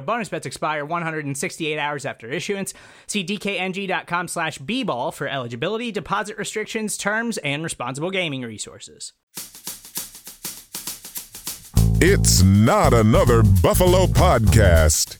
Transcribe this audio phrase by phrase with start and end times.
[0.00, 2.72] Bonus bets expire 168 hours after issuance.
[3.06, 9.12] See dkng.com slash bball for eligibility, deposit restrictions, terms, and responsible gaming resources.
[12.02, 15.18] It's not another Buffalo podcast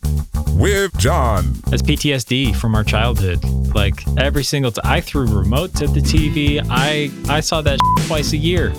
[0.58, 1.52] with John.
[1.66, 3.44] That's PTSD from our childhood.
[3.74, 6.64] Like every single time I threw remotes at the TV.
[6.70, 8.72] I I saw that twice a year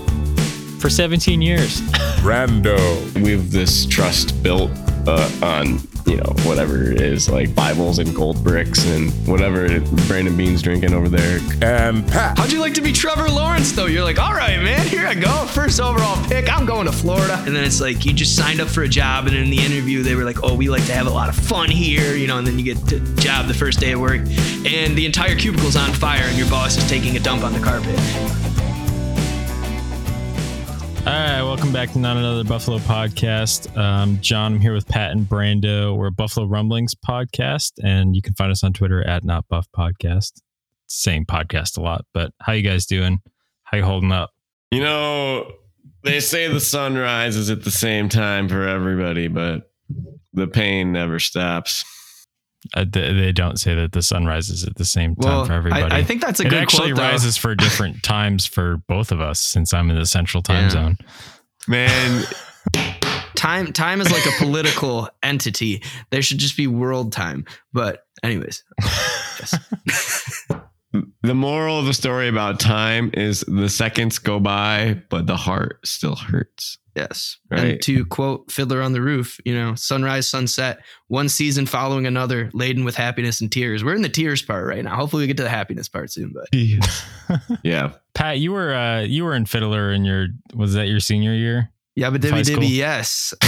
[0.79, 1.81] for 17 years.
[2.21, 2.77] Brando.
[3.21, 4.71] We have this trust built
[5.07, 9.67] uh, on you know whatever it is like Bibles and gold bricks and whatever
[10.07, 11.39] Brandon Beane's drinking over there.
[11.61, 12.37] And Pat.
[12.37, 13.85] How'd you like to be Trevor Lawrence though?
[13.85, 16.51] You're like, all right, man, here I go, first overall pick.
[16.51, 19.27] I'm going to Florida, and then it's like you just signed up for a job,
[19.27, 21.35] and in the interview they were like, oh, we like to have a lot of
[21.35, 24.21] fun here, you know, and then you get the job the first day of work,
[24.65, 27.59] and the entire cubicle's on fire, and your boss is taking a dump on the
[27.59, 27.97] carpet.
[31.01, 33.75] All right, welcome back to Not Another Buffalo podcast.
[33.75, 35.97] Um, John, I'm here with Pat and Brando.
[35.97, 39.65] We're a Buffalo Rumblings podcast, and you can find us on Twitter at Not Buff
[39.75, 40.41] Podcast.
[40.85, 43.19] Same podcast a lot, but how you guys doing?
[43.63, 44.29] How you holding up?
[44.69, 45.51] You know,
[46.03, 49.71] they say the sun rises at the same time for everybody, but
[50.33, 51.83] the pain never stops.
[52.75, 55.53] Uh, they, they don't say that the sun rises at the same time Well, for
[55.53, 55.83] everybody.
[55.93, 59.11] I, I think that's a it good actually quote, rises for different times for both
[59.11, 60.69] of us since I'm in the central time Yeah.
[60.69, 60.97] zone.
[61.67, 62.23] Man,
[63.35, 65.81] Time, time is like a political entity.
[66.11, 67.45] There should just be world time.
[67.73, 68.63] But, anyways,
[71.23, 75.79] the moral of the story about time is the seconds go by, but the heart
[75.85, 76.77] still hurts.
[76.95, 77.37] Yes.
[77.49, 77.59] Right.
[77.59, 82.49] And to quote Fiddler on the Roof, you know, sunrise, sunset, one season following another,
[82.53, 83.83] laden with happiness and tears.
[83.83, 84.95] We're in the tears part right now.
[84.95, 86.47] Hopefully we get to the happiness part soon, but
[87.63, 87.93] Yeah.
[88.13, 91.69] Pat, you were uh, you were in Fiddler in your was that your senior year?
[91.95, 92.57] yeah, but High Dibby school.
[92.63, 93.33] Dibby, yes.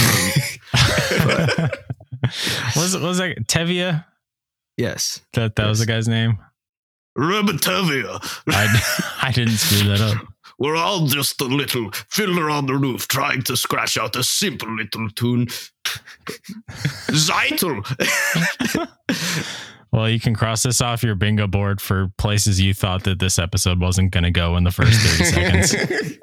[0.74, 2.30] Um,
[2.76, 4.04] was it was that Tevye?
[4.78, 5.20] yes.
[5.34, 6.38] That that was the guy's name.
[7.18, 8.18] Rebatavia.
[8.48, 10.26] I, I didn't screw that up.
[10.58, 14.74] We're all just a little fiddler on the roof trying to scratch out a simple
[14.74, 15.46] little tune.
[17.10, 17.82] Tzeitel.
[19.92, 23.38] Well, you can cross this off your bingo board for places you thought that this
[23.38, 25.24] episode wasn't going to go in the first 30
[25.70, 26.18] seconds.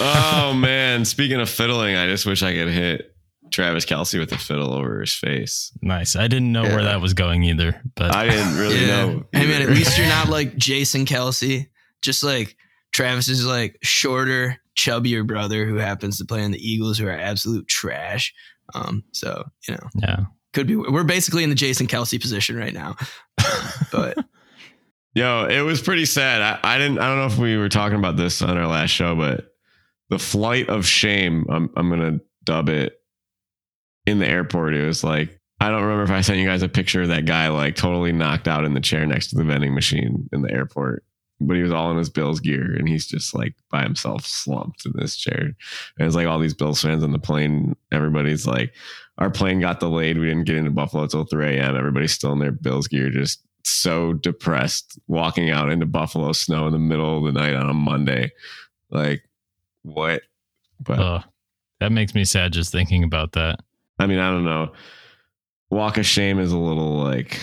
[0.00, 1.04] oh man.
[1.04, 3.14] Speaking of fiddling, I just wish I could hit
[3.52, 5.70] Travis Kelce with a fiddle over his face.
[5.82, 6.16] Nice.
[6.16, 8.86] I didn't know where that was going either, but I didn't really Yeah.
[9.06, 9.24] know.
[9.32, 11.68] Hey, man, at least you're not like Jason Kelce.
[12.02, 12.56] Just like
[12.96, 17.12] Travis is like shorter, chubbier brother who happens to play in the Eagles, who are
[17.12, 18.32] absolute trash.
[18.74, 20.24] Um, so, you know, yeah.
[20.54, 22.96] could be, we're basically in the Jason Kelce position right now.
[23.38, 24.16] Um, but
[25.14, 26.40] Yo, it was pretty sad.
[26.40, 26.98] I, I didn't.
[26.98, 29.50] I don't know if we were talking about this on our last show, but
[30.10, 31.46] the flight of shame.
[31.48, 33.00] I'm I'm gonna dub it
[34.06, 34.74] in the airport.
[34.74, 37.24] It was like I don't remember if I sent you guys a picture of that
[37.24, 40.52] guy like totally knocked out in the chair next to the vending machine in the
[40.52, 41.02] airport.
[41.38, 44.86] But he was all in his Bills gear and he's just like by himself slumped
[44.86, 45.42] in this chair.
[45.98, 47.76] And it's like all these Bills fans on the plane.
[47.92, 48.72] Everybody's like,
[49.18, 50.18] our plane got delayed.
[50.18, 51.76] We didn't get into Buffalo until 3 a.m.
[51.76, 56.72] Everybody's still in their Bills gear, just so depressed, walking out into Buffalo snow in
[56.72, 58.32] the middle of the night on a Monday.
[58.90, 59.22] Like,
[59.82, 60.22] what?
[60.80, 61.24] But Ugh.
[61.80, 63.60] that makes me sad just thinking about that.
[63.98, 64.72] I mean, I don't know.
[65.70, 67.40] Walk of shame is a little like,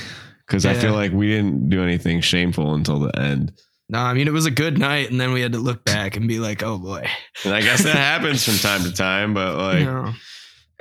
[0.47, 3.51] because I feel like we didn't do anything shameful until the end.
[3.89, 5.11] No, I mean, it was a good night.
[5.11, 7.07] And then we had to look back and be like, oh boy.
[7.43, 10.13] And I guess that happens from time to time, but like, No.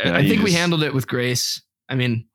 [0.04, 1.62] I you think we handled it with grace.
[1.88, 2.26] I mean,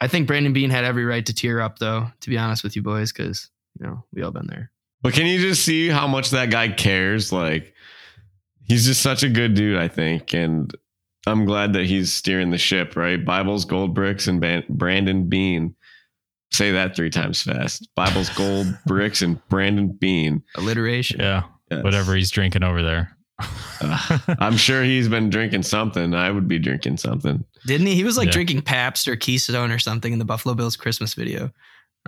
[0.00, 2.76] I think Brandon Beane had every right to tear up, though, to be honest with
[2.76, 4.70] you boys, because, you know, we all been there.
[5.00, 7.32] But can you just see how much that guy cares?
[7.32, 7.72] Like,
[8.64, 10.32] he's just such a good dude, I think.
[10.34, 10.72] And
[11.26, 13.24] I'm glad that he's steering the ship, right?
[13.24, 15.74] Bibles, Gold Bricks, and Brandon Beane.
[16.52, 17.88] Say that three times fast.
[17.94, 20.42] Bibles, Gold Bricks, and Brandon Beane.
[20.56, 21.20] Alliteration.
[21.20, 21.44] Yeah.
[21.70, 21.82] Yes.
[21.84, 23.16] whatever he's drinking over there.
[23.80, 26.14] Uh, I'm sure he's been drinking something.
[26.14, 27.42] I would be drinking something.
[27.66, 27.94] Didn't he?
[27.94, 28.32] He was like Yeah.
[28.32, 31.50] drinking Pabst or Keystone or something in the Buffalo Bills Christmas video.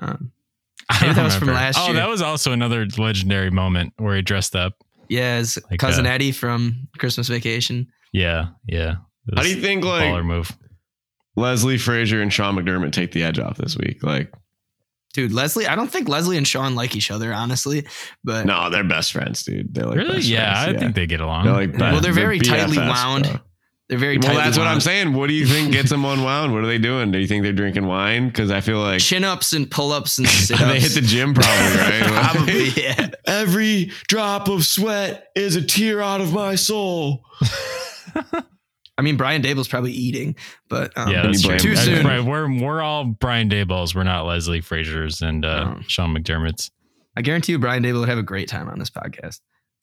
[0.02, 0.30] Um,
[0.90, 1.92] I Maybe don't that was from last oh, year.
[1.92, 4.74] Oh, that was also another legendary moment where he dressed up.
[5.08, 7.88] yeah, his Like, cousin uh, Eddie from Christmas Vacation.
[8.12, 8.96] Yeah, yeah.
[9.34, 10.52] How do you think like move?
[11.36, 14.02] Leslie Frazier and Sean McDermott take the edge off this week?
[14.02, 14.32] Like,
[15.12, 17.86] Dude, Leslie, I don't think Leslie and Sean like each other, honestly.
[18.24, 19.72] But no, they're best friends, dude.
[19.72, 20.20] They're like Really?
[20.22, 20.76] Yeah, friends.
[20.76, 21.44] I think they get along.
[21.44, 23.24] They're like But- Well, they're very tightly BFFs, wound.
[23.24, 23.40] bro.
[23.88, 25.12] they're very Well, tightly that's what I'm saying.
[25.14, 26.52] What do you think gets them unwound?
[26.52, 27.12] What are they doing?
[27.12, 28.26] Do you think they're drinking wine?
[28.26, 30.64] Because I feel like Chin ups and pull ups and sit ups.
[30.72, 32.02] they hit the gym probably, right?
[32.32, 33.10] Probably, yeah.
[33.24, 37.24] Every drop of sweat is a tear out of my soul.
[38.96, 40.36] I mean, Brian Daboll's probably eating,
[40.68, 41.58] but um, yeah, that's you true.
[41.58, 41.68] too?
[41.74, 42.06] That's soon.
[42.06, 42.20] right.
[42.24, 43.94] We're we're all Brian Dabolls.
[43.94, 45.80] We're not Leslie Frazier's and uh, No.
[45.88, 46.70] Sean McDermott's.
[47.16, 49.40] I guarantee you, Brian Dable would have a great time on this podcast.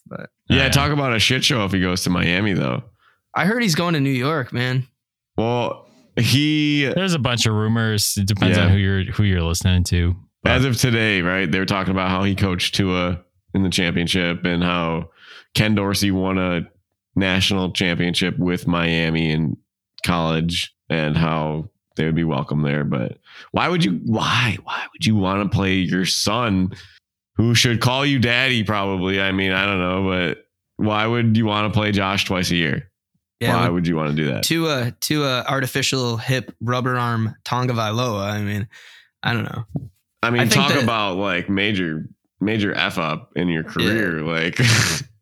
[0.07, 2.83] But Yeah, Uh, talk about a shit show if he goes to Miami though.
[3.35, 4.87] I heard he's going to New York, man.
[5.37, 5.87] Well,
[6.17, 8.17] he There's a bunch of rumors.
[8.17, 8.65] It depends Yeah.
[8.65, 10.15] on who you're who you're listening to.
[10.43, 11.49] But as of today, right?
[11.51, 13.19] They were talking about how he coached Tua
[13.53, 15.11] in the championship and how
[15.53, 16.61] Ken Dorsey won a
[17.15, 19.57] national championship with Miami in
[20.05, 22.83] college and how they would be welcome there.
[22.83, 23.17] But
[23.51, 24.57] why would you why?
[24.63, 26.73] Why would you want to play your son
[27.35, 29.21] who should call you daddy probably?
[29.21, 30.45] I mean, I don't know, but
[30.77, 32.89] why would you want to play Josh twice a year?
[33.39, 34.43] Yeah, why would you want to do that?
[34.45, 38.29] to a to a artificial hip rubber arm Tonga Vailoa.
[38.31, 38.67] I mean,
[39.23, 39.65] I don't know.
[40.23, 42.07] I mean, I talk that- about like major
[42.41, 44.21] major f up in your career.
[44.21, 44.69] Like Apparently,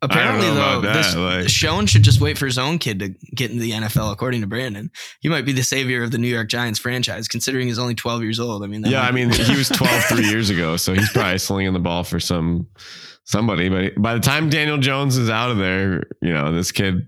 [0.00, 2.98] I don't know though, about this, like- Schoen should just wait for his own kid
[3.00, 4.12] to get into the NFL.
[4.12, 4.90] According to Brandon,
[5.20, 8.22] he might be the savior of the New York Giants franchise, considering he's only 12
[8.22, 8.64] years old.
[8.64, 11.38] I mean, that yeah, I mean, he was 12 three years ago, so he's probably
[11.38, 12.66] slinging the ball for some
[13.24, 13.68] somebody.
[13.68, 17.06] But by the time Daniel Jones is out of there, you know, this kid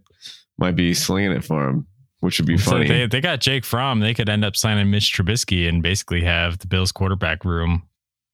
[0.59, 1.87] might be slinging it for him,
[2.21, 2.89] which would be so funny.
[2.89, 4.01] they they got Jake Fromm.
[4.01, 7.85] They could end up signing Mitch Trubisky and basically have the Bills quarterback room.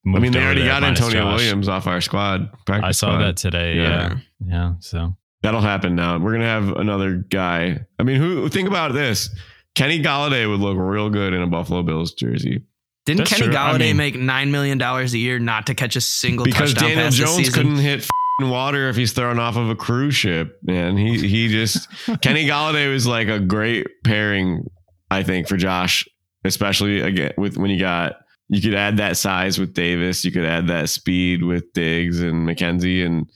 [0.07, 1.39] I mean, they already got Antonio Josh.
[1.41, 2.51] Williams off our squad.
[2.69, 3.19] I saw squad.
[3.19, 3.77] that today.
[3.77, 3.83] Yeah.
[3.83, 4.19] Yeah.
[4.47, 6.19] yeah, So That'll happen now.
[6.19, 7.81] We're gonna have another guy.
[7.99, 9.31] I mean, who think about this?
[9.75, 12.63] Kenny Golladay would look real good in a Buffalo Bills jersey
[13.09, 13.57] didn't That's Kenny true.
[13.57, 16.75] I Golladay mean- make nine million dollars a year not to catch a single because
[16.75, 17.55] touchdown Daniel pass this Jones season?
[17.55, 20.59] couldn't hit f***ing water if he's thrown off of a cruise ship.
[20.63, 21.89] Man, he he just
[22.21, 24.69] Kenny Golladay was like a great pairing,
[25.11, 26.07] I think, for Josh,
[26.45, 28.17] especially again with when you got
[28.49, 32.49] you could add that size with Davis, you could add that speed with Diggs and
[32.49, 33.31] McKenzie, and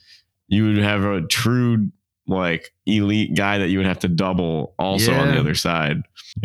[0.47, 1.89] you would have a true
[2.25, 5.97] like elite guy that you would have to double also on the other side.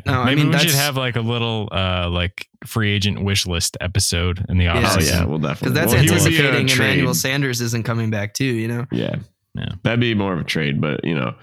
[0.04, 3.22] No, I maybe mean, we should that's- have like a little uh like free agent
[3.24, 4.94] wish list episode in the Yeah.
[4.96, 5.72] Oh yeah, we'll definitely.
[5.72, 6.68] because that's well, he be anticipating.
[6.68, 8.44] Emmanuel Sanders isn't coming back too.
[8.44, 9.16] You know, Yeah.
[9.54, 9.68] Yeah.
[9.84, 11.34] That'd be more of a trade, but you know,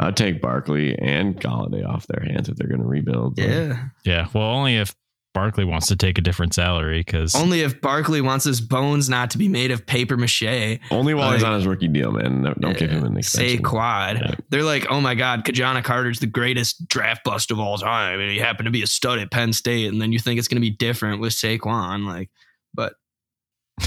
[0.00, 3.38] I'd take Barkley and Golladay off their hands if they're going to rebuild.
[3.38, 3.84] Like, yeah.
[4.04, 4.26] Yeah.
[4.34, 4.94] Well, only if
[5.34, 9.30] Barkley wants to take a different salary because Only if Barkley wants his bones not
[9.30, 10.78] to be made of paper mache.
[10.90, 12.42] only while he's on his rookie deal, man.
[12.42, 13.62] Don't, don't give him an Say extension.
[13.62, 14.16] quad.
[14.20, 14.34] Yeah.
[14.50, 18.20] They're like, oh my God, Ki-Jana Carter's the greatest draft bust of all time.
[18.20, 19.86] And he happened to be a stud at Penn State.
[19.90, 22.04] And then you think it's going to be different with Saquon.
[22.06, 22.28] Like,
[22.74, 22.92] but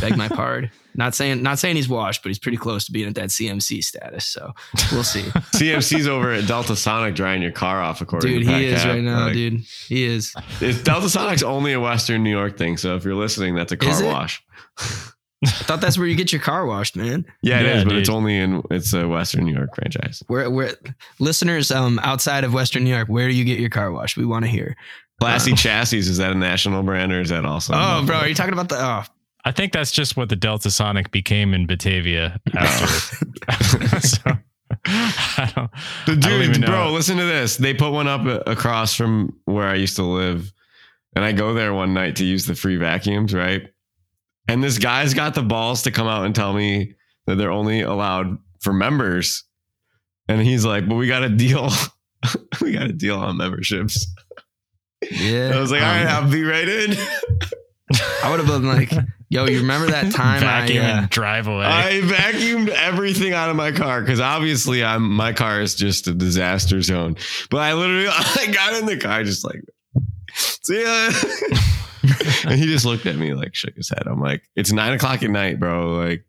[0.01, 0.69] beg my pardon.
[0.95, 3.83] Not saying not saying he's washed, but he's pretty close to being at that CMC
[3.83, 4.25] status.
[4.27, 4.53] So
[4.92, 5.21] we'll see.
[5.53, 8.81] CMC's over at Delta Sonic drying your car off, according dude, to Pat he is
[8.81, 8.93] Cap.
[8.93, 9.62] right now, Like, dude.
[9.88, 10.34] He is.
[10.62, 13.77] It's, Delta Sonic's only a Western New York thing, so if you're listening, that's a
[13.77, 14.41] car wash.
[15.43, 17.25] I thought that's where you get your car washed, man.
[17.43, 20.24] Yeah, it Yeah, is, but it's only in it's a Western New York franchise.
[20.27, 20.74] Where where
[21.20, 24.17] listeners um outside of Western New York, where do you get your car washed?
[24.17, 24.75] We want to hear.
[25.20, 27.74] Classy Chassis is that a national brand or is that also?
[27.75, 29.03] Oh, bro, are you talking about the oh
[29.46, 34.00] I think that's just what the Delta Sonic became in Batavia after.
[34.02, 34.22] so,
[34.88, 35.72] I don't,
[36.06, 37.56] The I don't dude, bro, listen to this.
[37.58, 40.52] They put one up across from where I used to live.
[41.16, 43.70] And I go there one night to use the free vacuums, right?
[44.48, 47.82] And this guy's got the balls to come out and tell me that they're only
[47.82, 49.44] allowed for members.
[50.28, 51.70] And he's like, but we got a deal.
[52.62, 54.08] we got a deal on memberships.
[55.10, 55.52] yeah.
[55.56, 56.92] I was like, all right, Um, I'll be right in.
[58.24, 58.92] I would have been like,
[59.29, 61.65] yo, you remember that time I vacuum uh, and drive away.
[61.65, 66.13] I vacuumed everything out of my car because obviously I'm my car is just a
[66.13, 67.17] disaster zone.
[67.50, 69.62] But I literally I got in the car just like
[70.36, 71.12] see ya.
[72.50, 74.03] and he just looked at me like shook his head.
[74.05, 75.94] I'm like, it's nine o'clock at night, bro.
[75.94, 76.25] Like,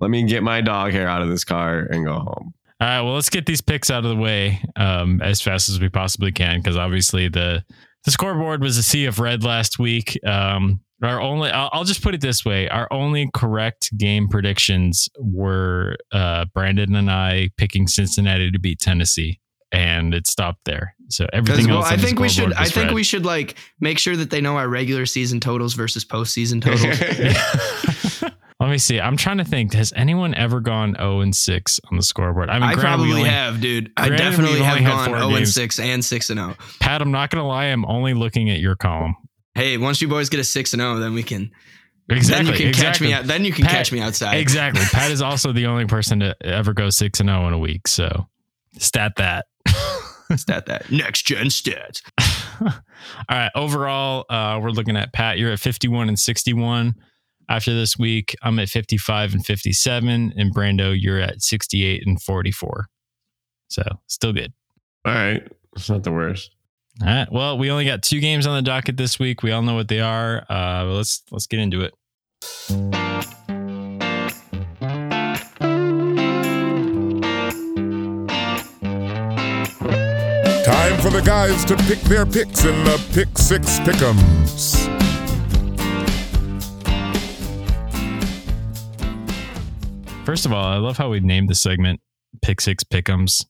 [0.00, 2.54] let me get my dog hair out of this car and go home.
[2.80, 5.80] All right, well, let's get these picks out of the way um, as fast as
[5.80, 7.64] we possibly can, because obviously the
[8.04, 10.18] the scoreboard was a sea of red last week.
[10.24, 15.08] Um, our only, I'll, I'll just put it this way: our only correct game predictions
[15.18, 19.40] were uh, Brandon and I picking Cincinnati to beat Tennessee,
[19.72, 20.94] and it stopped there.
[21.08, 21.90] So everything Well, else.
[21.92, 22.52] I think we should.
[22.52, 22.94] I think red.
[22.94, 28.32] we should like make sure that they know our regular season totals versus postseason totals.
[28.60, 29.00] Let me see.
[29.00, 29.72] I'm trying to think.
[29.74, 32.50] Has anyone ever gone 0 and 6 on the scoreboard?
[32.50, 33.92] I mean, I granted, probably only- have, dude.
[33.96, 36.56] I definitely we've have only gone 0 and 6 and 6 and 0.
[36.80, 37.66] Pat, I'm not gonna lie.
[37.66, 39.14] I'm only looking at your column.
[39.58, 41.50] Hey, once you boys get a 6 and 0, then we can
[42.10, 42.44] Exactly.
[42.44, 42.84] then you can exactly.
[42.84, 43.24] catch me out.
[43.24, 44.36] Then you can Pat- catch me outside.
[44.36, 44.82] Exactly.
[44.92, 47.88] Pat is also the only person to ever go six and zero in a week.
[47.88, 48.28] So
[48.78, 49.46] stat that.
[50.36, 50.92] Stat that.
[50.92, 52.02] Next gen stats.
[52.60, 52.70] All
[53.28, 53.50] right.
[53.56, 55.38] Overall, uh, we're looking at Pat.
[55.38, 56.94] You're at 51 and 61.
[57.48, 62.86] After this week, I'm at 55 and 57, and Brando, you're at 68 and 44.
[63.68, 64.52] So still good.
[65.04, 65.50] All right.
[65.74, 66.54] It's not the worst.
[67.00, 67.30] All right.
[67.30, 69.44] Well, we only got two games on the docket this week.
[69.44, 70.44] We all know what they are.
[70.50, 71.94] Uh, let's let's get into it.
[80.64, 84.88] Time for the guys to pick their picks in the Pick Six Pick'ems.
[90.26, 92.00] First of all, I love how we named the segment
[92.42, 93.46] Pick Six Pick'ems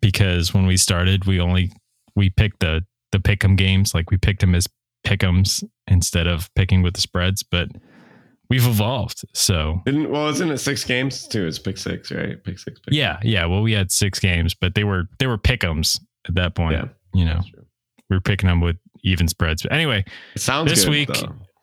[0.00, 1.72] because when we started, we only
[2.16, 4.68] we picked the the pick'em games, like we picked them as
[5.06, 7.68] pick'ems instead of picking with the spreads, but
[8.48, 9.22] we've evolved.
[9.34, 11.46] So Didn't well, isn't it six games too?
[11.46, 12.42] It's pick six, right?
[12.42, 12.80] Pick six.
[12.80, 13.46] Pick yeah, yeah.
[13.46, 16.76] Well, we had six games, but they were they were pick'ems at that point.
[16.78, 16.88] Yeah.
[17.14, 17.40] You know,
[18.08, 19.62] we were picking them with even spreads.
[19.62, 20.04] But anyway,
[20.34, 21.10] It sounds This good, week,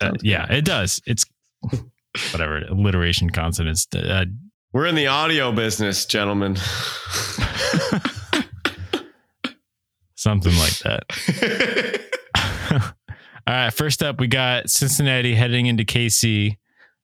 [0.02, 0.58] uh, yeah, good.
[0.58, 1.02] it does.
[1.08, 1.26] It's
[2.32, 3.88] whatever alliteration consonants.
[3.96, 4.26] Uh,
[4.74, 6.58] We're in the audio business, gentlemen.
[10.20, 12.04] something like that.
[13.48, 16.58] All right, first up, we got Cincinnati heading into KC.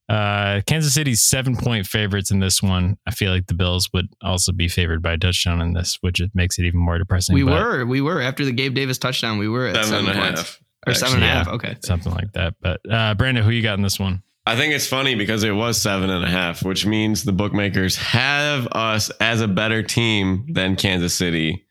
[0.07, 2.97] Uh, Kansas City's seven point favorites in this one.
[3.07, 6.19] I feel like the Bills would also be favored by a touchdown in this, which
[6.19, 7.33] it makes it even more depressing.
[7.33, 7.85] We but were.
[7.85, 8.21] We were.
[8.21, 10.61] After the Gabe Davis touchdown, we were at Seven seven, and a half.
[10.85, 11.47] Or seven and a half.
[11.47, 11.75] Okay.
[11.83, 12.53] something like that.
[12.61, 14.21] But uh, Brandon, who you got in this one?
[14.45, 17.95] I think it's funny because it was seven and a half, which means the bookmakers
[17.95, 21.64] have us as a better team than Kansas City.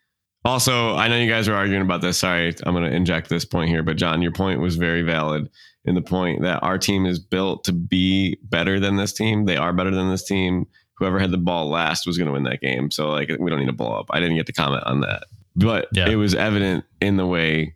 [0.45, 2.19] Also, I know you guys were arguing about this.
[2.19, 5.49] Sorry, I'm going to inject this point here, but John, your point was very valid
[5.85, 9.45] in the point that our team is built to be better than this team.
[9.45, 10.67] They are better than this team.
[10.97, 12.91] Whoever had the ball last was going to win that game.
[12.91, 14.05] So, like, we don't need to blow up.
[14.11, 15.23] I didn't get to comment on that,
[15.55, 16.07] but Yeah.
[16.07, 17.75] it was evident in the way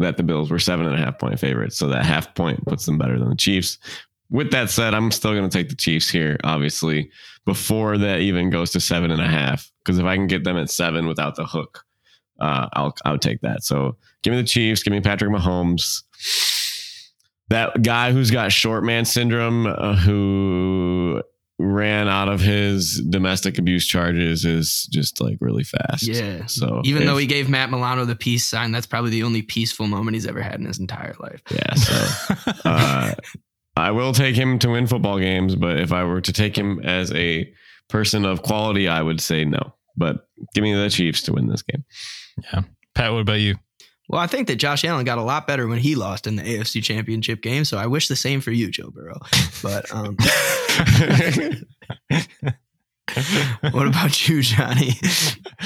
[0.00, 1.76] that the Bills were seven and a half point favorites.
[1.76, 3.78] So that half point puts them better than the Chiefs.
[4.30, 7.10] With that said, I'm still going to take the Chiefs here, obviously,
[7.46, 9.70] before that even goes to seven and a half.
[9.84, 11.84] Because if I can get them at seven without the hook,
[12.38, 13.64] uh, I'll I'll take that.
[13.64, 14.82] So give me the Chiefs.
[14.82, 16.02] Give me Patrick Mahomes.
[17.50, 21.22] That guy who's got short man syndrome, uh, who
[21.58, 26.06] ran out of his domestic abuse charges, is just like really fast.
[26.06, 26.44] Yeah.
[26.46, 29.42] So Even though if- he gave Matt Milano the peace sign, that's probably the only
[29.42, 31.42] peaceful moment he's ever had in his entire life.
[31.50, 33.14] yeah, so uh,
[33.76, 36.80] I will take him to win football games, but if I were to take him
[36.84, 37.50] as a
[37.88, 39.74] person of quality, I would say no.
[39.96, 41.84] But give me the Chiefs to win this game.
[42.94, 43.56] Pat, what about you?
[44.08, 46.42] Well, I think that Josh Allen got a lot better when he lost in the
[46.42, 47.66] AFC Championship game.
[47.66, 49.20] So I wish the same for you, Joe Burrow.
[49.62, 50.16] But um,
[53.70, 54.92] what about you, Johnny?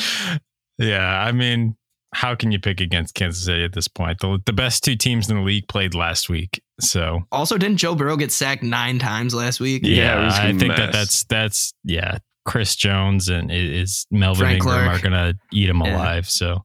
[0.78, 1.76] yeah, I mean,
[2.14, 4.18] how can you pick against Kansas City at this point?
[4.20, 6.60] The, the best two teams in the league played last week.
[6.80, 9.82] So Also, didn't Joe Burrow get sacked nine times last week?
[9.84, 12.18] Yeah, it was a I think that that's that's yeah.
[12.44, 14.98] Chris Jones and is Melvin Frank Ingram Clark.
[14.98, 15.94] are gonna eat him Yeah.
[15.96, 16.28] alive.
[16.28, 16.64] So,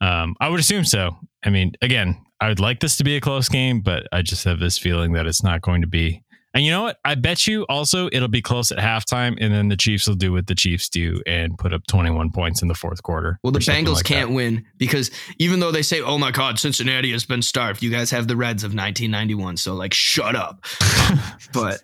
[0.00, 1.16] um, I would assume so.
[1.44, 4.44] I mean, again, I would like this to be a close game, but I just
[4.44, 6.22] have this feeling that it's not going to be.
[6.52, 6.98] And you know what?
[7.04, 10.32] I bet you also it'll be close at halftime, and then the Chiefs will do
[10.32, 13.38] what the Chiefs do and put up 21 points in the fourth quarter.
[13.42, 14.34] Well, the Bengals like can't that.
[14.34, 18.10] win because even though they say, "Oh my God, Cincinnati has been starved," you guys
[18.10, 19.58] have the Reds of 1991.
[19.58, 20.64] So, like, shut up.
[21.52, 21.82] but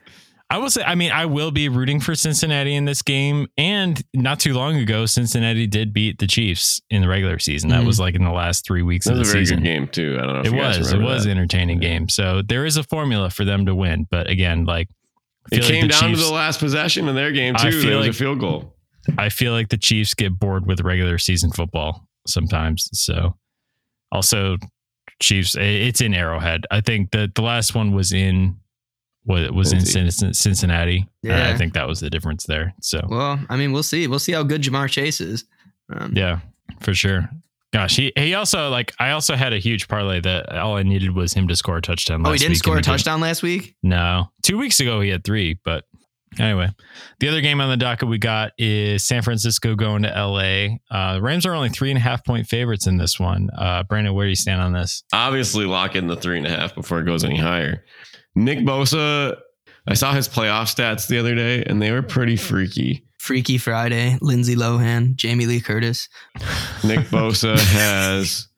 [0.53, 3.47] I will say, I mean, I will be rooting for Cincinnati in this game.
[3.57, 7.71] And not too long ago, Cincinnati did beat the Chiefs in the regular season.
[7.71, 7.87] That Mhm.
[7.87, 9.59] was like in the last three weeks That of the was a very season.
[9.61, 10.19] good game too.
[10.21, 10.41] I don't know.
[10.41, 10.93] If It you guys was.
[10.93, 11.31] It was that.
[11.31, 12.09] an entertaining game.
[12.11, 14.07] So there is a formula for them to win.
[14.11, 14.89] But again, like
[15.51, 17.81] It feel like came down Chiefs- to the last possession in their game I too.
[17.81, 18.77] feel There was a field goal.
[19.19, 22.89] I feel like the Chiefs get bored with regular season football sometimes.
[22.93, 23.37] So
[24.13, 24.59] also
[25.21, 26.67] Chiefs, it's in Arrowhead.
[26.71, 28.57] I think that the last one was in
[29.25, 30.13] what was in Cincy.
[30.13, 31.07] Cin- Cincinnati.
[31.23, 31.51] Yeah.
[31.51, 32.75] I think that was the difference there.
[32.81, 34.07] So well, I mean, we'll see.
[34.09, 35.45] We'll see how good Ja'Marr Chase is.
[35.95, 36.41] Um, Yeah,
[36.81, 37.29] for sure.
[37.73, 41.15] Gosh, he he also like I also had a huge parlay that all I needed
[41.15, 42.23] was him to score a touchdown.
[42.27, 42.93] Oh, he didn't week score a the game.
[42.93, 43.77] touchdown last week.
[43.83, 45.85] No, two weeks ago he had three, but
[46.39, 46.67] Anyway,
[47.21, 50.77] the other game on the docket we got is San Francisco going to LA.
[50.91, 53.51] Uh, Rams are only three and a half point favorites in this one.
[53.55, 55.05] Uh, Brandon, where do you stand on this?
[55.13, 57.85] Obviously, lock in the three and a half before it goes any higher.
[58.35, 59.37] Nick Bosa,
[59.87, 63.07] I saw his playoff stats the other day, and they were pretty freaky.
[63.19, 66.09] Freaky Friday, Lindsay Lohan, Jamie Lee Curtis.
[66.83, 68.49] Nick Bosa has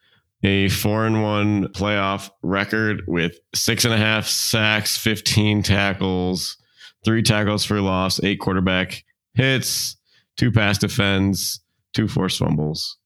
[0.42, 6.56] a four and one playoff record with six and a half sacks, 15 tackles,
[7.04, 9.04] three tackles for loss, eight quarterback
[9.34, 9.96] hits,
[10.36, 11.60] two pass defends,
[11.92, 12.98] two forced fumbles.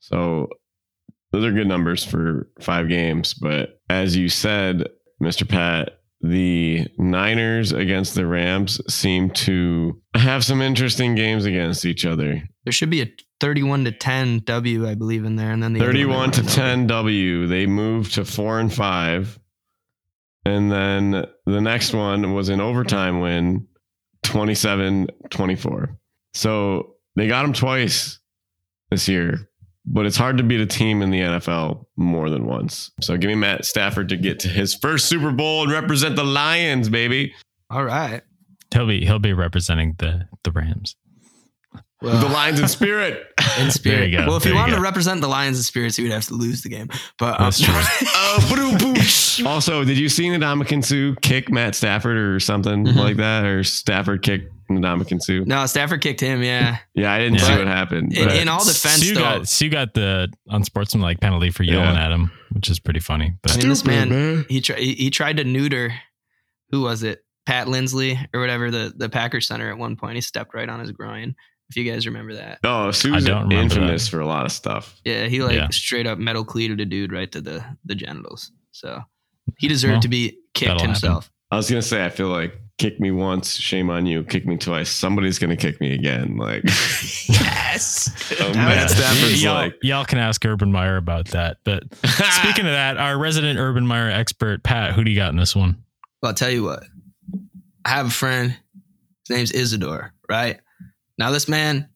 [0.00, 0.48] So
[1.32, 3.34] those are good numbers for five games.
[3.34, 4.88] But as you said,
[5.22, 5.48] Mr.
[5.48, 12.42] Pat, the Niners against the Rams seem to have some interesting games against each other.
[12.64, 13.10] There should be a
[13.40, 15.50] 31 to 10 W, I believe, in there.
[15.50, 17.46] And then the 31 to 10 W.
[17.46, 19.38] They moved to 4 and 5.
[20.44, 23.66] And then the next one was an overtime win,
[24.24, 25.96] 27-24.
[26.32, 28.20] So they got them twice
[28.90, 29.49] this year.
[29.92, 32.92] But it's hard to beat a team in the NFL more than once.
[33.00, 36.22] So give me Matt Stafford to get to his first Super Bowl and represent the
[36.22, 37.34] Lions, baby.
[37.70, 38.22] All right.
[38.72, 40.94] He'll be he'll be representing the the Rams.
[42.02, 43.26] Well, The Lions in spirit.
[43.58, 44.10] in spirit.
[44.10, 44.26] you go.
[44.26, 44.76] Well, if There he you wanted go.
[44.76, 46.88] to represent the Lions in spirits, he would have to lose the game.
[47.18, 47.74] But um, That's true.
[48.14, 49.46] Oh, boom, boom.
[49.46, 52.94] also, did you see Ndamukong Suh kick Matt Stafford or something Mhm.
[52.96, 53.44] like that?
[53.44, 55.44] Or Stafford kick Ndamukong Suh?
[55.46, 56.42] no, Stafford kicked him.
[56.42, 56.78] Yeah.
[56.94, 57.44] Yeah, I didn't Yeah.
[57.44, 58.12] see what happened.
[58.16, 62.06] In, in all defense, Suh though, got Suh got the unsportsmanlike penalty for yelling Yeah.
[62.06, 63.26] at him, which is pretty funny.
[63.26, 65.92] I But mean, this Stupid, man, he tried he, he tried to neuter
[66.70, 67.24] who was it?
[67.46, 70.14] Pat Lindsley or whatever the the Packers center at one point.
[70.14, 71.34] He stepped right on his groin.
[71.68, 72.58] If you guys remember that.
[72.64, 74.10] Oh, Suh's don't infamous that.
[74.10, 75.00] for a lot of stuff.
[75.04, 75.68] Yeah, he like Yeah.
[75.70, 78.52] straight up metal cleated a dude right to the the genitals.
[78.72, 79.02] So
[79.58, 81.22] he deserved Well, to be kicked that'll happen.
[81.50, 81.52] Himself.
[81.52, 84.22] I was gonna say, I feel like kick me once, shame on you.
[84.24, 86.36] Kick me twice, somebody's gonna kick me again.
[86.36, 88.10] Like, Yes.
[88.40, 91.58] oh, Matt Matt Stafford's y'all, like, y'all can ask Urban Meyer about that.
[91.64, 95.36] But speaking of that, our resident Urban Meyer expert, Pat, who do you got in
[95.36, 95.82] this one?
[96.22, 96.84] Well, I'll tell you what.
[97.84, 98.56] I have a friend.
[99.28, 100.60] His name's Isidore, right?
[101.18, 101.88] Now this man,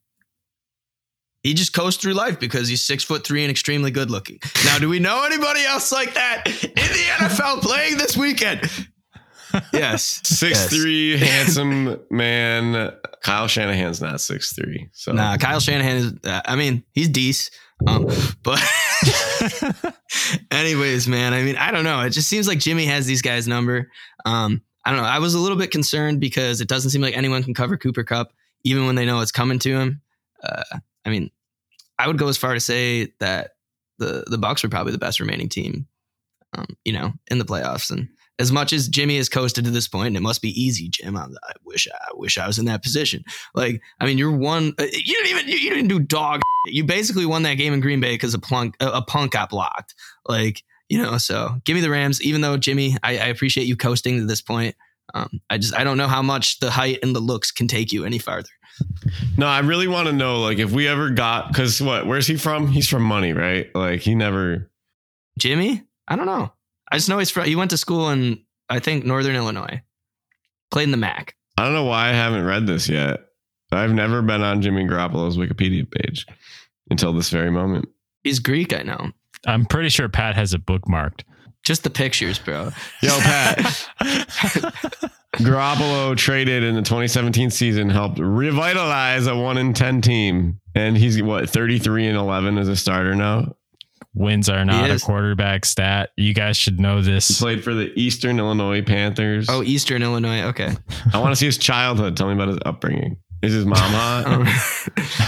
[1.42, 4.38] he just coasts through life because he's six foot three and extremely good looking.
[4.64, 8.70] Now, do we know anybody else like that in the NFL playing this weekend?
[9.72, 10.20] Yes.
[10.24, 10.74] six Yes.
[10.74, 12.92] three, handsome man.
[13.22, 16.12] Kyle Shanahan's not six three, so Nah, Kyle Shanahan is.
[16.24, 17.54] Uh, I mean, he's decent.
[17.86, 18.06] Um,
[18.42, 18.60] but
[20.50, 21.32] anyways, man.
[21.32, 22.00] I mean, I don't know.
[22.00, 23.90] It just seems like Jimmy has these guys' number.
[24.24, 25.06] Um, I don't know.
[25.06, 28.04] I was a little bit concerned because it doesn't seem like anyone can cover Cooper
[28.04, 28.32] Kupp,
[28.64, 30.02] even when they know it's coming to him.
[30.42, 31.30] Uh, I mean,
[31.98, 33.52] I would go as far to say that
[33.98, 35.86] the the Bucks are probably the best remaining team,
[36.56, 37.90] um, you know, in the playoffs.
[37.90, 38.08] And
[38.38, 41.16] as much as Jimmy has coasted to this point, and it must be easy, Jim.
[41.16, 43.24] I, I wish I wish I was in that position.
[43.54, 44.74] Like, I mean, you're one.
[44.78, 46.40] uh, You didn't even you, you didn't do dog.
[46.66, 49.50] You basically won that game in Green Bay because a plunk a, a punk got
[49.50, 49.94] blocked.
[50.26, 51.18] Like, you know.
[51.18, 52.22] So give me the Rams.
[52.22, 54.74] Even though Jimmy, I, I appreciate you coasting to this point.
[55.12, 57.92] Um, I just I don't know how much the height and the looks can take
[57.92, 58.48] you any farther.
[59.36, 62.08] No, I really want to know, like, if we ever got, because what?
[62.08, 62.66] Where's he from?
[62.66, 63.72] He's from money, right?
[63.72, 64.68] Like, he never.
[65.38, 66.52] Jimmy, I don't know.
[66.94, 67.46] I just know he's from.
[67.46, 69.82] He went to school in I think Northern Illinois.
[70.70, 71.34] Played in the MAC.
[71.58, 73.18] I don't know why I haven't read this yet.
[73.72, 76.24] I've never been on Jimmy Garoppolo's Wikipedia page
[76.90, 77.88] until this very moment.
[78.22, 79.10] He's Greek, I know.
[79.44, 81.22] I'm pretty sure Pat has it bookmarked.
[81.64, 82.70] Just the pictures, bro.
[83.02, 83.88] Yo, Pat.
[85.38, 90.60] Garoppolo traded in the 2017 season helped revitalize a one in 10 team.
[90.76, 93.56] And he's what, 33 and 11 as a starter now?
[94.14, 96.10] Wins are not a quarterback stat.
[96.16, 97.28] You guys should know this.
[97.28, 99.46] He played for the Eastern Illinois Panthers.
[99.48, 100.42] Oh, Eastern Illinois.
[100.44, 100.70] Okay.
[101.12, 102.16] I want to see his childhood.
[102.16, 103.16] Tell me about his upbringing.
[103.42, 104.24] Is his mom hot?
[104.26, 104.46] Um,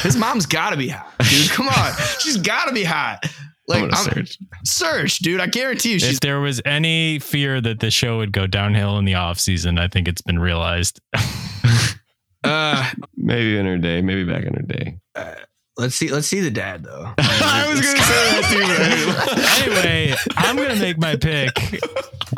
[0.00, 1.50] his mom's got to be hot, dude.
[1.50, 3.24] Come on, she's got to be hot.
[3.68, 4.38] Like, I'm I'm- search.
[4.64, 5.40] search, dude.
[5.40, 6.14] I guarantee you, she's.
[6.14, 9.88] If there was any fear that the show would go downhill in the offseason, I
[9.88, 11.00] think it's been realized.
[12.44, 14.00] Uh, Maybe in her day.
[14.02, 14.98] Maybe back in her day.
[15.76, 16.08] Let's see.
[16.08, 17.12] Let's see the dad though.
[17.18, 19.72] I was gonna say that too.
[19.72, 19.82] Right?
[19.84, 21.52] anyway, I'm gonna make my pick.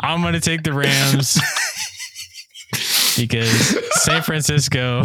[0.01, 1.39] I'm gonna take the Rams
[3.17, 3.49] because
[4.03, 5.03] San Francisco.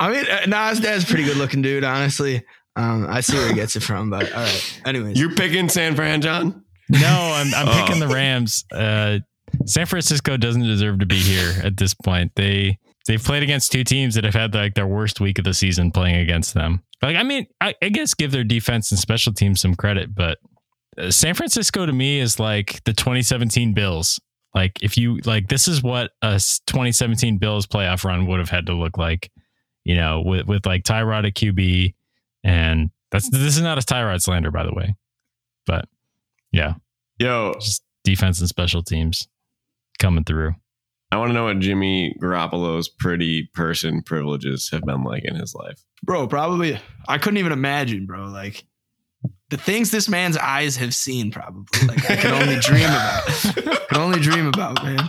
[0.00, 1.84] I mean, uh, nah, his dad's a pretty good looking dude.
[1.84, 2.42] Honestly,
[2.76, 4.10] um, I see where he gets it from.
[4.10, 4.80] But all right.
[4.86, 6.64] Anyways, You're picking San Fran, John?
[6.88, 6.98] No,
[7.34, 7.84] I'm I'm Oh.
[7.86, 8.64] picking the Rams.
[8.72, 9.18] Uh,
[9.66, 12.32] San Francisco doesn't deserve to be here at this point.
[12.34, 15.54] They they've played against two teams that have had like their worst week of the
[15.54, 16.82] season playing against them.
[17.02, 20.38] Like I mean, I, I guess give their defense and special teams some credit, but
[20.96, 24.20] uh, San Francisco to me is like the 2017 Bills.
[24.54, 26.34] Like if you like, this is what a
[26.66, 29.30] 2017 Bills playoff run would have had to look like.
[29.84, 31.94] You know, with with like Tyrod at QB,
[32.42, 34.94] and that's this is not a Tyrod slander, by the way,
[35.66, 35.86] but
[36.52, 36.74] yeah,
[37.18, 39.28] Yo, just defense and special teams
[39.98, 40.54] coming through.
[41.14, 45.54] I want to know what Jimmy Garoppolo's pretty person privileges have been like in his
[45.54, 45.80] life.
[46.02, 46.26] bro.
[46.26, 48.24] Probably, I couldn't even imagine, bro.
[48.24, 48.64] Like
[49.50, 51.86] the things this man's eyes have seen, probably.
[51.86, 53.26] Like I can only dream about.
[53.88, 55.08] can only dream about, man.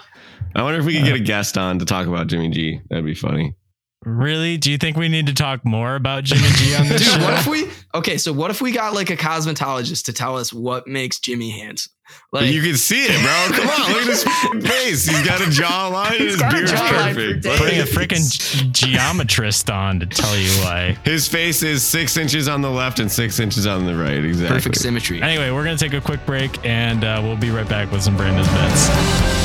[0.53, 2.81] I wonder if we could get a guest on to talk about Jimmy G.
[2.91, 3.55] That'd be funny.
[4.03, 4.57] Really?
[4.57, 7.25] Do you think we need to talk more about Jimmy G on this Dude, show?
[7.25, 7.67] what if we?
[7.95, 11.49] Okay, so what if we got like a cosmetologist to tell us what makes Jimmy
[11.49, 11.91] handsome?
[12.31, 13.57] Like you can see it, bro.
[13.57, 14.23] Come on, look at his
[14.69, 15.05] face.
[15.05, 17.45] He's got a jawline and his got a beard's perfect.
[17.57, 20.97] Putting a freaking geometrist on to tell you why.
[21.05, 24.23] His face is six inches on the left and six inches on the right.
[24.25, 24.53] Exactly.
[24.57, 25.21] perfect symmetry.
[25.21, 28.17] Anyway, we're gonna take a quick break, and uh, we'll be right back with some
[28.17, 29.44] Brandon's bets.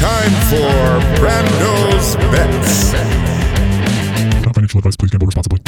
[0.00, 2.92] Time for Brando's Bets.
[4.42, 4.96] Not financial advice.
[4.96, 5.60] Please gamble responsibly.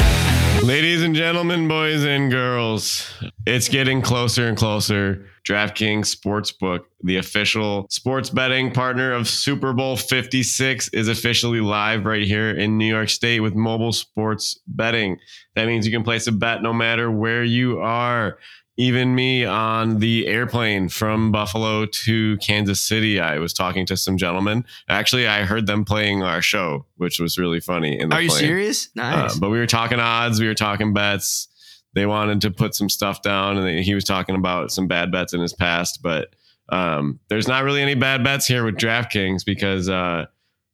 [0.63, 3.13] Ladies and gentlemen, boys and girls,
[3.45, 5.27] it's getting closer and closer.
[5.47, 12.25] DraftKings Sportsbook, the official sports betting partner of Super Bowl 56, is officially live right
[12.25, 15.19] here in New York State with mobile sports betting.
[15.55, 18.37] That means you can place a bet no matter where you are.
[18.75, 24.17] Even me on the airplane from Buffalo to Kansas City, I was talking to some
[24.17, 24.65] gentlemen.
[24.89, 27.99] Actually, I heard them playing our show, which was really funny.
[27.99, 28.39] In the Are you plane.
[28.39, 28.87] serious?
[28.97, 29.37] Uh, Nice.
[29.37, 31.49] but we were talking odds, we were talking bets.
[31.93, 35.11] They wanted to put some stuff down, and they, he was talking about some bad
[35.11, 36.01] bets in his past.
[36.01, 36.35] But
[36.69, 40.25] um, there's not really any bad bets here with DraftKings because uh,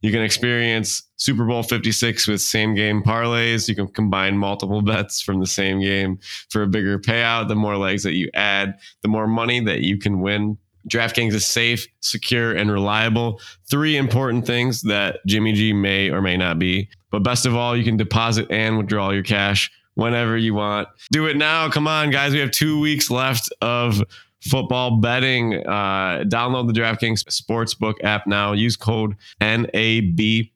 [0.01, 3.67] you can experience Super Bowl 56 with same game parlays.
[3.67, 7.47] You can combine multiple bets from the same game for a bigger payout.
[7.47, 10.57] The more legs that you add, the more money that you can win.
[10.87, 13.41] DraftKings is safe, secure, and reliable.
[13.69, 16.89] Three important things that Jimmy G may or may not be.
[17.11, 19.69] But best of all, you can deposit and withdraw your cash
[19.99, 20.87] whenever you want.
[21.11, 21.69] Do it now.
[21.69, 22.33] Come on, guys.
[22.33, 24.01] We have two weeks left of
[24.41, 25.55] football betting.
[25.67, 28.53] Uh, download the DraftKings Sportsbook app now.
[28.53, 30.49] Use code NABP.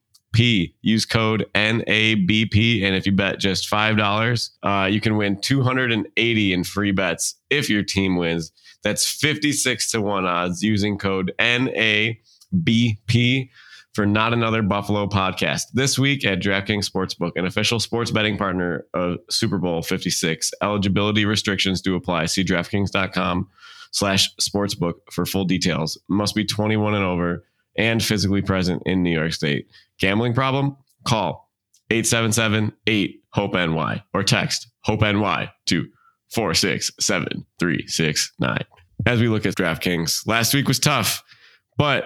[0.81, 2.83] Use code NABP.
[2.83, 7.69] And if you bet just $5, uh, you can win 280 in free bets if
[7.69, 8.51] your team wins.
[8.83, 12.17] That's 56 to 1 odds using code NABP
[13.93, 15.63] for Not Another Buffalo podcast.
[15.73, 20.51] This week at DraftKings Sportsbook, an official sports betting partner of Super Bowl 56.
[20.61, 22.25] Eligibility restrictions do apply.
[22.25, 23.47] See DraftKings.com
[23.91, 25.97] slash sportsbook for full details.
[26.09, 27.45] Must be 21 and over
[27.77, 29.67] and physically present in New York State.
[29.99, 30.75] Gambling problem?
[31.05, 31.51] Call
[31.91, 35.87] 877-8-HOPE-NY or text HOPE-NY to
[36.35, 38.63] 467-369.
[39.05, 41.23] As we look at DraftKings, last week was tough,
[41.77, 42.05] but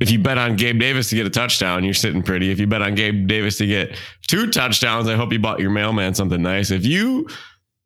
[0.00, 2.50] if you bet on Gabe Davis to get a touchdown, you're sitting pretty.
[2.50, 5.70] If you bet on Gabe Davis to get two touchdowns, I hope you bought your
[5.70, 6.70] mailman something nice.
[6.70, 7.28] If you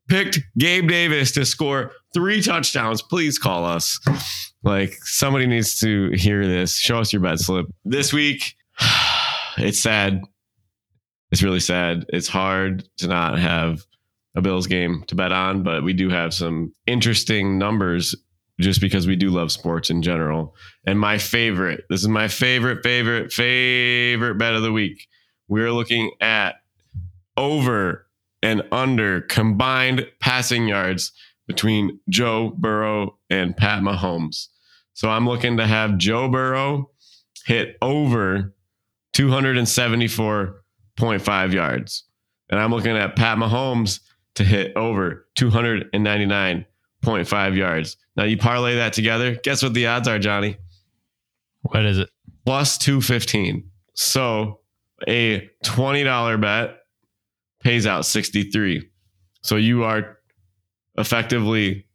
[0.09, 3.98] picked Gabe Davis to score three touchdowns, please call us.
[4.62, 6.77] Like somebody needs to hear this.
[6.77, 7.66] Show us your bet slip.
[7.85, 8.55] This week,
[9.57, 10.20] it's sad.
[11.31, 12.05] It's really sad.
[12.11, 13.83] It's hard to not have
[14.35, 18.14] a Bills game to bet on, but we do have some interesting numbers
[18.61, 20.55] just because we do love sports in general.
[20.87, 25.07] And my favorite, this is my favorite, favorite, favorite bet of the week.
[25.49, 26.57] We're looking at
[27.37, 28.07] over
[28.43, 31.12] and under combined passing yards
[31.47, 34.49] between Joe Burrow and Pat Mahomes.
[34.95, 36.91] So I'm looking to have Joe Burrow
[37.47, 38.55] hit over
[39.15, 42.05] 274.5 yards.
[42.51, 44.01] And I'm looking at Pat Mahomes
[44.35, 47.97] to hit over 299.5 yards.
[48.16, 49.37] Now you parlay that together.
[49.42, 50.57] Guess what the odds are, Johnny?
[51.62, 52.11] What is it?
[52.44, 53.70] Plus 215.
[53.94, 54.61] So
[55.09, 56.79] a $20 bet
[57.62, 58.88] pays out 63.
[59.42, 60.18] So you are
[60.96, 61.87] effectively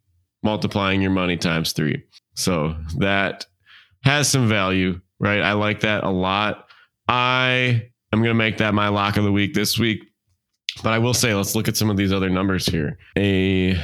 [0.43, 2.03] multiplying your money times three.
[2.35, 3.45] So that
[4.03, 5.41] has some value, right?
[5.41, 6.67] I like that a lot.
[7.07, 10.03] I am going to make that my lock of the week this week.
[10.83, 12.97] But I will say, let's look at some of these other numbers here.
[13.17, 13.81] A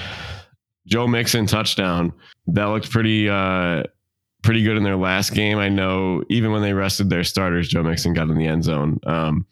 [0.87, 2.13] Joe Mixon touchdown
[2.47, 3.83] that looked pretty, uh,
[4.41, 5.57] pretty good in their last game.
[5.57, 8.99] I know even when they rested their starters, Joe Mixon got in the end zone.
[9.05, 9.45] Um,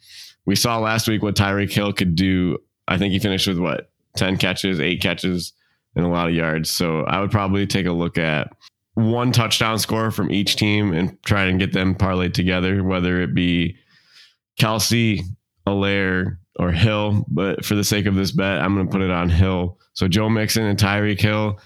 [0.46, 2.58] we saw last week what Tyreek Hill could do.
[2.88, 5.54] I think he finished with what 10 catches, eight catches,
[5.96, 6.70] and a lot of yards.
[6.70, 8.52] So I would probably take a look at
[8.96, 13.34] one touchdown score from each team and try and get them parlayed together, whether it
[13.34, 13.78] be
[14.60, 15.22] Kelce,
[15.66, 17.26] Allaire, or Hill.
[17.30, 19.78] But for the sake of this bet, I'm going to put it on Hill.
[19.94, 21.60] So Joe Mixon and Tyreek Hill,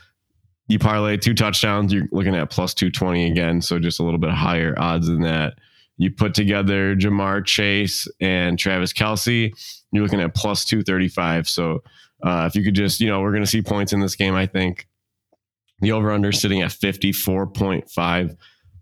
[0.68, 3.62] you parlay two touchdowns, you're looking at plus 220 again.
[3.62, 5.56] So just a little bit higher odds than that.
[5.98, 9.52] You put together Ja'Marr Chase and Travis Kelce,
[9.92, 11.48] you're looking at plus 235.
[11.48, 11.84] So
[12.24, 14.34] uh, if you could just, you know, we're going to see points in this game,
[14.36, 14.88] I think.
[15.80, 18.38] The over under sitting at 54.5.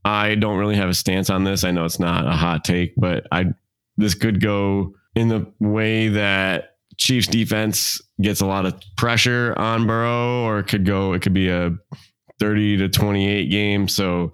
[0.06, 1.64] I don't really have a stance on this.
[1.64, 3.54] I know it's not a hot take, but I
[3.98, 9.88] this could go in the way that Chiefs defense gets a lot of pressure on
[9.88, 11.72] Burrow, or it could go, it could be a
[12.40, 13.88] 30 to 28 game.
[13.88, 14.32] So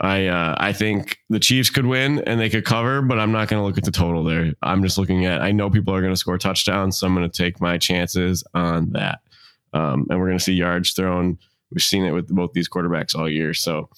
[0.00, 3.48] I uh, I think the Chiefs could win and they could cover, but I'm not
[3.48, 4.52] going to look at the total there.
[4.62, 7.30] I'm just looking at I know people are going to score touchdowns, so I'm going
[7.30, 9.20] to take my chances on that.
[9.72, 11.38] Um, and we're going to see yards thrown.
[11.70, 13.54] We've seen it with both these quarterbacks all year.
[13.54, 13.90] So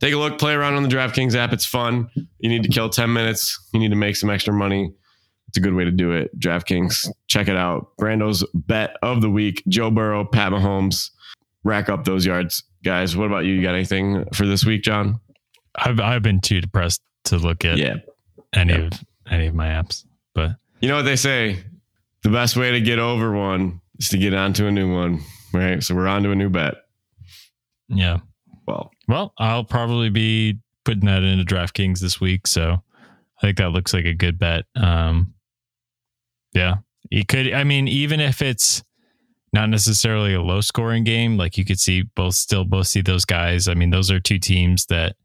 [0.00, 1.52] take a look, play around on the DraftKings app.
[1.52, 2.08] It's fun.
[2.38, 3.60] You need to kill 10 minutes.
[3.74, 4.94] You need to make some extra money.
[5.54, 6.36] It's a good way to do it.
[6.40, 7.96] DraftKings, check it out.
[7.96, 11.10] Brando's bet of the week: Joe Burrow, Pat Mahomes.
[11.62, 13.16] Rack up those yards, guys.
[13.16, 13.52] What about you?
[13.54, 15.20] You got anything for this week, John?
[15.76, 17.98] I've I've been too depressed to look at Yeah.
[18.52, 18.78] any Yeah.
[18.80, 18.92] of
[19.30, 21.58] any of my apps, but You know what they say?
[22.22, 25.20] The best way to get over one is to get onto a new one,
[25.52, 25.80] right?
[25.84, 26.74] So we're on to a new bet.
[27.88, 28.18] yeah.
[28.66, 32.82] Well, Well, I'll probably be putting that into DraftKings this week, so
[33.38, 34.64] I think that looks like a good bet.
[34.74, 35.32] Um,
[36.54, 36.76] yeah,
[37.10, 37.52] you could.
[37.52, 38.82] I mean, even if it's
[39.52, 43.24] not necessarily a low scoring game, like you could see both still both see those
[43.24, 43.68] guys.
[43.68, 45.16] I mean, those are two teams that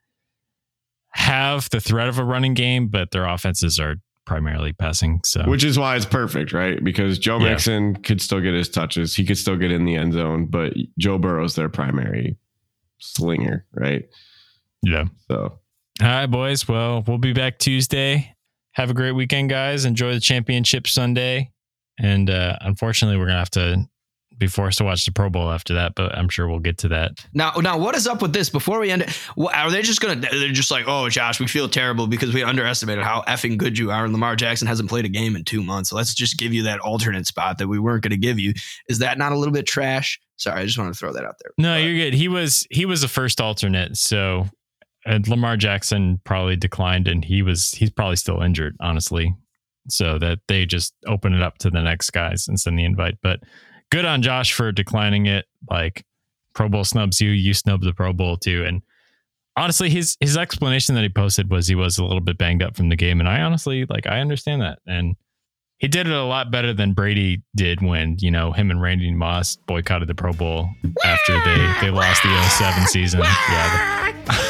[1.12, 5.20] have the threat of a running game, but their offenses are primarily passing.
[5.26, 6.84] So which is why it's perfect, right?
[6.84, 7.50] Because Joe Yeah.
[7.50, 9.16] Mixon could still get his touches.
[9.16, 12.38] He could still get in the end zone, but Joe Burrow's their primary
[13.00, 14.06] slinger, right?
[14.84, 15.06] yeah.
[15.28, 15.60] So
[16.02, 16.68] All right, boys.
[16.68, 18.36] Well, we'll be back Tuesday.
[18.80, 19.84] Have a great weekend, guys.
[19.84, 21.52] Enjoy the championship Sunday.
[22.00, 23.90] And uh, unfortunately, we're going to have to
[24.38, 26.88] be forced to watch the Pro Bowl after that, but I'm sure we'll get to
[26.88, 27.12] that.
[27.34, 28.50] Now, now, what is up with this?
[28.50, 30.16] Before we end it, what, are they just gonna?
[30.16, 33.92] They're just like, oh, Josh, we feel terrible because we underestimated how effing good you
[33.92, 35.90] are, and Lamar Jackson hasn't played a game in two months.
[35.90, 38.54] So let's just give you that alternate spot that we weren't going to give you.
[38.88, 40.18] Is that not a little bit trash?
[40.38, 41.52] Sorry, I just wanted to throw that out there.
[41.58, 42.14] No, you're good.
[42.14, 44.48] He was he was a first alternate, so
[45.10, 49.36] and Lamar Jackson probably declined, and he was he's probably still injured, honestly.
[49.90, 53.18] So that they just open it up to the next guys and send the invite.
[53.24, 53.40] But
[53.90, 55.46] good on Josh for declining it.
[55.68, 56.06] Like
[56.54, 58.64] Pro Bowl snubs you, you snub the Pro Bowl too.
[58.66, 58.84] And
[59.58, 62.76] honestly, his his explanation that he posted was he was a little bit banged up
[62.78, 65.16] from the game, and I honestly like I understand that and.
[65.82, 69.14] He did it a lot better than Brady did when, you know, him and Randy
[69.14, 70.68] Moss boycotted the Pro Bowl
[71.06, 73.22] after they, they lost the 07 season.
[73.22, 74.46] Yeah.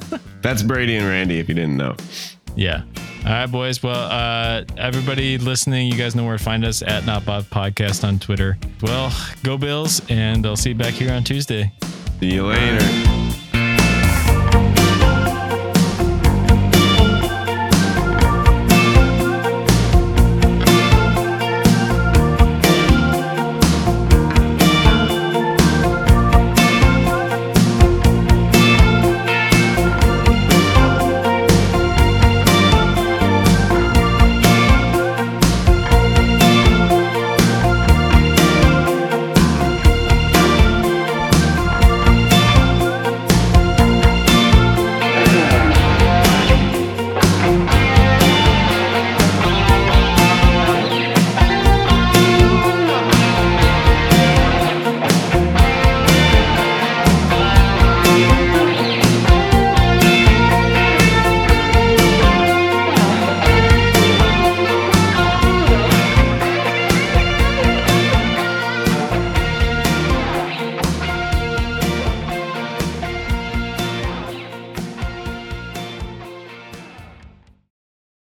[0.42, 1.96] that's Brady and Randy, if you didn't know.
[2.54, 2.82] Yeah.
[3.24, 3.82] All right, boys.
[3.82, 8.06] Well, uh, everybody listening, you guys know where to find us at Not Bob Podcast
[8.06, 8.56] on Twitter.
[8.82, 11.72] Well, go Bills, and I'll see you back here on Tuesday.
[12.20, 13.65] See you later.